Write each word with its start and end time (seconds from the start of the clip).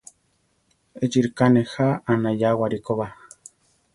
Échi 1.03 1.19
ríka 1.25 1.45
nejá 1.53 1.87
anayáwari 2.11 2.79
koba. 2.85 3.07